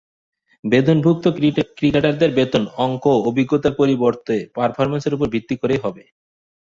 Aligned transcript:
বেতনভুক্ত 0.63 1.25
ক্রিকেটারদের 1.77 2.31
বেতনের 2.37 2.73
অঙ্কও 2.83 3.17
অভিজ্ঞতার 3.29 3.77
পরিবর্তে 3.79 4.35
পারফরম্যান্সের 4.55 5.15
ওপর 5.15 5.27
ভিত্তি 5.33 5.55
করে 5.61 5.75
হবে। 5.83 6.03